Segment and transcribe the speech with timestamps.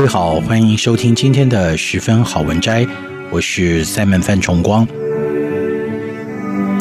[0.00, 2.86] 各位好，欢迎收听今天的十分好文摘，
[3.28, 4.88] 我是 Simon 范崇光。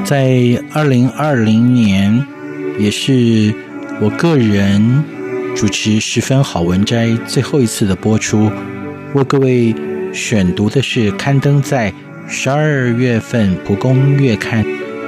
[0.05, 2.25] 在二零二零年，
[2.79, 3.53] 也是
[3.99, 5.03] 我个人
[5.53, 8.49] 主持十分好文摘最后一次的播出，
[9.13, 9.75] 为各位
[10.13, 11.93] 选读的是刊登在
[12.25, 14.63] 十二月份《蒲公月刊》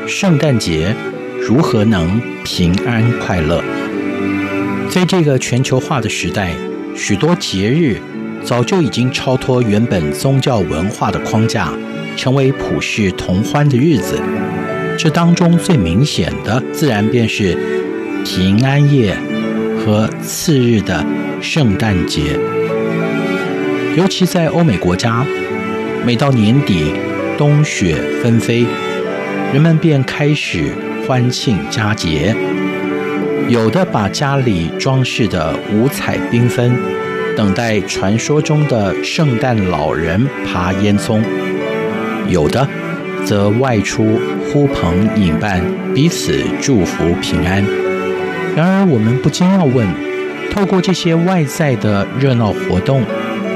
[0.06, 0.94] 圣诞节
[1.40, 3.64] 如何能平安快乐？
[4.90, 6.54] 在这个全球化的时代。
[6.96, 7.98] 许多节日
[8.44, 11.72] 早就已经超脱原本宗教文化的框架，
[12.16, 14.20] 成为普世同欢的日子。
[14.98, 17.58] 这当中最明显的，自然便是
[18.24, 19.16] 平安夜
[19.80, 21.04] 和次日的
[21.42, 22.38] 圣诞节。
[23.98, 25.26] 尤其在欧美国家，
[26.06, 26.94] 每到年底，
[27.38, 28.66] 冬雪纷飞，
[29.54, 30.74] 人们便开始
[31.08, 32.36] 欢庆佳节。
[33.52, 36.74] 有的把家里装饰得五彩缤纷，
[37.36, 41.22] 等待传说中的圣诞老人爬烟囱；
[42.30, 42.66] 有的
[43.26, 45.62] 则外出呼朋引伴，
[45.94, 47.62] 彼此祝福平安。
[48.56, 49.86] 然而，我们不禁要问：
[50.50, 53.04] 透过这些外在的热闹活动，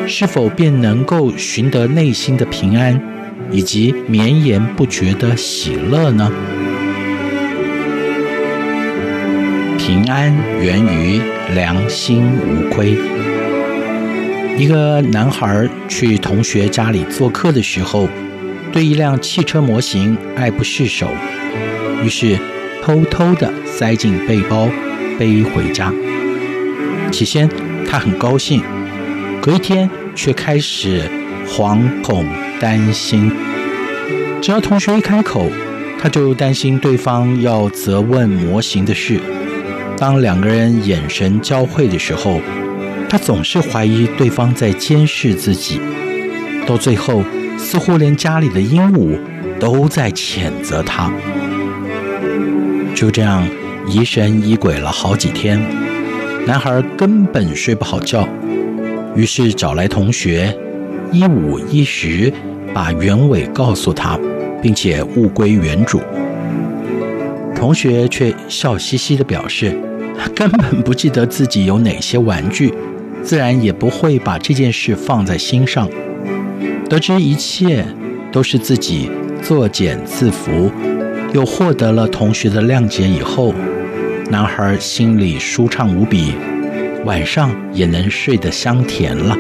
[0.09, 3.02] 是否便能够寻得内心的平安，
[3.50, 6.30] 以及绵延不绝的喜乐呢？
[9.85, 11.22] 平安源于
[11.53, 12.97] 良心无亏。
[14.57, 18.09] 一个男孩去同学家里做客的时候，
[18.73, 21.12] 对一辆汽车模型爱不释手，
[22.03, 22.35] 于是
[22.81, 24.68] 偷偷地塞进背包
[25.19, 25.94] 背回家。
[27.12, 27.47] 起先
[27.88, 28.63] 他很高兴，
[29.40, 31.03] 隔一天却开始
[31.47, 32.25] 惶恐
[32.59, 33.31] 担心。
[34.41, 35.47] 只要同学一开口，
[36.02, 39.22] 他就担心对方要责问模型的事。
[39.98, 42.42] 当两个人眼神交汇的时候，
[43.10, 45.80] 他总是怀疑对方在监视自己。
[46.68, 47.24] 到最后，
[47.58, 49.18] 似乎连家里的鹦鹉
[49.60, 51.12] 都在谴责他。
[52.94, 53.48] 就这样
[53.88, 55.62] 疑神疑鬼了好几天，
[56.46, 58.28] 男孩根本睡不好觉，
[59.16, 60.58] 于是找来同学，
[61.12, 62.34] 一五一十
[62.74, 64.20] 把原委告诉他，
[64.62, 66.02] 并且物归原主。
[67.66, 69.76] 同学却笑嘻嘻的表示，
[70.36, 72.72] 根本不记得自己有哪些玩具，
[73.24, 75.90] 自然也不会把这件事放在心上。
[76.88, 77.84] 得知一切
[78.31, 79.09] 都是自己
[79.42, 80.70] 作茧自缚，
[81.34, 83.52] 又获得了同学的谅解以后，
[84.30, 86.34] 男孩心里舒畅无比，
[87.03, 89.36] 晚上也能睡得香甜了。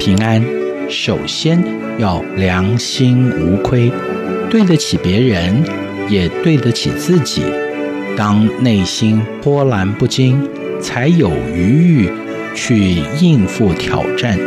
[0.00, 0.44] 平安，
[0.88, 1.62] 首先
[1.96, 3.92] 要良心无亏，
[4.50, 5.62] 对得起别人，
[6.08, 7.42] 也对得起自己。
[8.16, 10.48] 当内心波澜不惊，
[10.80, 12.10] 才有余裕
[12.54, 14.38] 去应付挑战，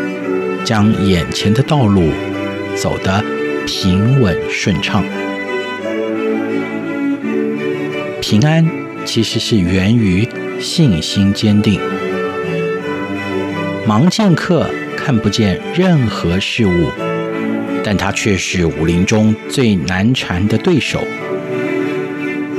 [0.64, 2.10] 将眼前的道路
[2.76, 3.24] 走得
[3.66, 5.04] 平稳顺畅。
[8.22, 8.66] 平安
[9.04, 10.28] 其实是源于
[10.60, 11.80] 信心坚定。
[13.86, 16.90] 盲剑客看不见任何事物，
[17.84, 21.02] 但他却是武林中最难缠的对手。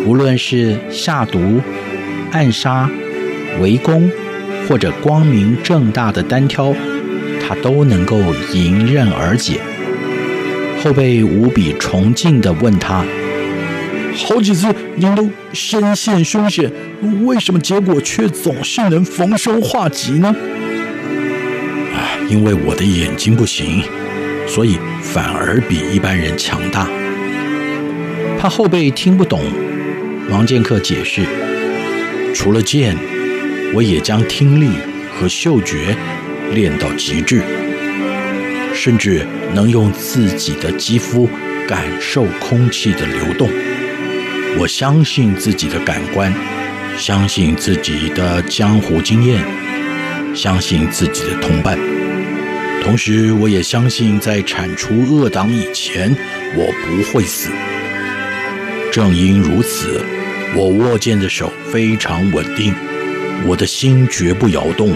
[0.08, 1.60] 无论是下毒、
[2.32, 2.88] 暗杀、
[3.60, 4.10] 围攻，
[4.66, 6.75] 或者光明正大的单挑，
[7.46, 8.19] 他都能够
[8.55, 9.60] 迎刃而解。
[10.82, 13.05] 后辈无比崇敬地问他
[14.16, 16.72] ：“好几次您都身陷凶险，
[17.26, 20.34] 为什么结果却总是能逢凶化吉呢？”
[21.93, 23.82] 啊，因为我的眼睛不行，
[24.46, 26.88] 所以反而比一般人强大。
[28.38, 29.43] 怕后辈听不懂。
[30.30, 31.22] 王剑客解释
[32.34, 32.94] ：“除了剑，
[33.75, 34.69] 我也将听力
[35.10, 35.96] 和嗅觉
[36.52, 37.42] 练到极致。
[38.75, 41.28] 甚至能用自己的肌肤
[41.66, 43.48] 感受空气的流动。
[44.58, 46.32] 我相信自己的感官，
[46.96, 49.42] 相信自己的江湖经验，
[50.34, 51.78] 相信自己的同伴。
[52.82, 56.14] 同时，我也相信在铲除恶党以前，
[56.54, 57.50] 我不会死。
[58.92, 60.00] 正因如此，
[60.56, 62.74] 我握剑的手非常稳定，
[63.44, 64.92] 我的心绝不摇动。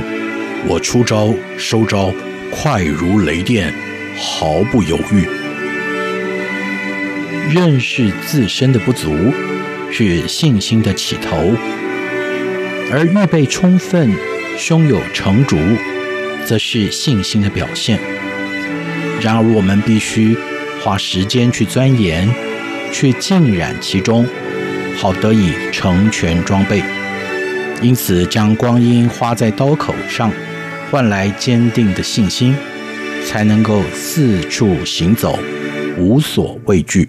[0.66, 2.12] 我出招收招，
[2.50, 3.72] 快如雷电，
[4.16, 5.26] 毫不犹豫。
[7.50, 9.32] 认识自身的不足，
[9.90, 11.54] 是信心的起头；
[12.90, 14.10] 而预备充分、
[14.56, 15.58] 胸有成竹，
[16.44, 17.98] 则是信心的表现。
[19.20, 20.36] 然而，我们必须
[20.80, 22.28] 花时间去钻研，
[22.92, 24.26] 去浸染其中，
[25.02, 26.80] 好得以成全装备。
[27.82, 30.30] 因此，将光阴花在刀口上。
[30.88, 32.54] 换来坚定的信心，
[33.26, 35.38] 才能够四处行走，
[35.98, 37.08] 无所畏惧。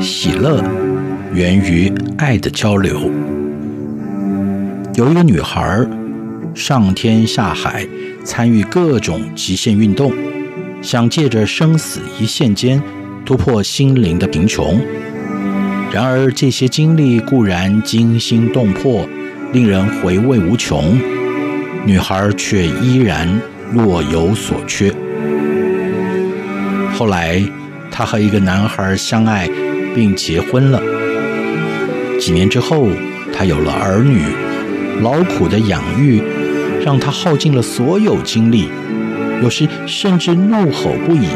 [0.00, 0.64] 喜乐
[1.34, 3.10] 源于爱的交流。
[4.94, 5.84] 有一个女孩
[6.54, 7.84] 上天下海，
[8.24, 10.12] 参与各种极限运动，
[10.80, 12.80] 想借着生死一线间
[13.24, 14.80] 突破心灵的贫穷。
[15.92, 19.06] 然而，这些经历固然惊心动魄，
[19.52, 20.98] 令人回味无穷，
[21.84, 23.28] 女孩却依然
[23.70, 24.90] 若有所缺。
[26.94, 27.42] 后来，
[27.90, 29.50] 她和一个男孩相爱
[29.94, 30.80] 并结婚了。
[32.18, 32.88] 几年之后，
[33.34, 34.22] 她有了儿女，
[35.02, 36.22] 劳苦的养育
[36.82, 38.68] 让她耗尽了所有精力，
[39.42, 41.26] 有时甚至怒吼不已。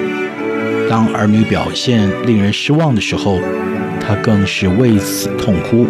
[0.88, 3.41] 当儿女表现令人失望的时候，
[4.00, 5.87] 他更是为此痛哭。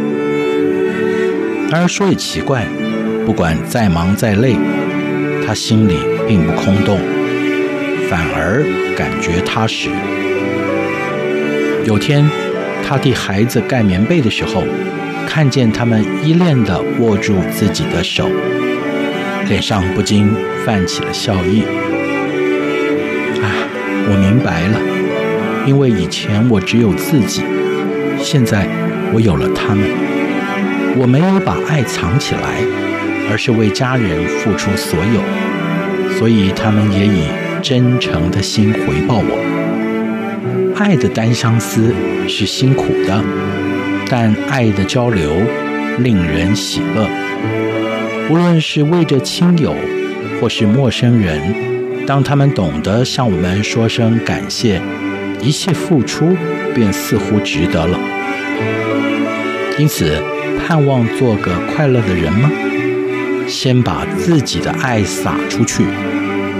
[1.71, 2.65] 然而说也奇怪，
[3.27, 4.57] 不管再忙再累，
[5.45, 6.99] 他心里并不空洞，
[8.09, 8.65] 反而
[8.97, 9.91] 感觉踏实。
[11.85, 12.29] 有天，
[12.83, 14.65] 他替孩子盖棉被的时候，
[15.27, 18.31] 看见他们依恋地握住自己的手，
[19.49, 20.29] 脸上不禁
[20.65, 21.63] 泛起了笑意。
[24.09, 24.79] 我明白了，
[25.67, 27.43] 因为以前我只有自己。
[28.19, 28.67] 现在
[29.13, 29.89] 我有了他们，
[30.97, 32.41] 我没有把爱藏起来，
[33.31, 35.21] 而是为家人付出所有，
[36.19, 37.27] 所以他们也以
[37.63, 40.75] 真诚的心回报我。
[40.79, 41.93] 爱的单相思
[42.29, 43.23] 是辛苦的，
[44.09, 45.33] 但爱的交流
[45.99, 47.09] 令人喜乐。
[48.31, 49.75] 无论是为着亲友，
[50.41, 51.41] 或是陌生人，
[52.07, 54.81] 当他们懂得向我们说声感谢，
[55.43, 56.37] 一切付出
[56.73, 57.99] 便似乎值得了。
[59.77, 60.23] 因此，
[60.57, 62.49] 盼望做个快乐的人吗？
[63.49, 65.85] 先把自己的爱撒出去，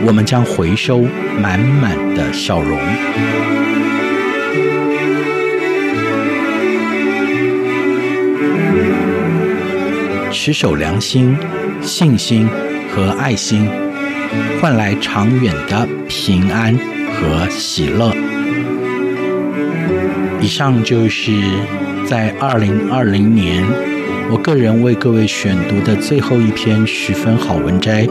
[0.05, 1.07] 我们将回收
[1.41, 2.77] 满满的笑容。
[10.33, 11.37] 持守良心、
[11.81, 12.49] 信心
[12.91, 13.69] 和爱心，
[14.61, 16.79] 换来长远的平安
[17.15, 18.13] 和喜乐。
[20.41, 21.33] 以上就是。
[22.09, 23.65] 在二零二零年，
[24.31, 28.07] 我个人为各位选读的最后一篇十分好文摘，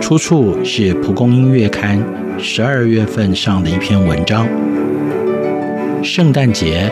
[0.00, 1.98] 出处是《蒲公英月刊》
[2.42, 4.48] 十二月份上的一篇文章。
[6.02, 6.90] 圣诞节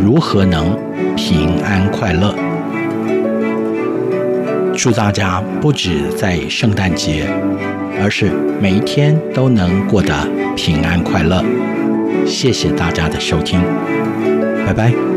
[0.00, 0.78] 如何能
[1.16, 2.51] 平安快乐？
[4.82, 7.24] 祝大家不止在圣诞节，
[8.02, 10.12] 而是每一天都能过得
[10.56, 11.40] 平安快乐。
[12.26, 13.62] 谢谢大家的收听。
[14.66, 15.11] 拜拜。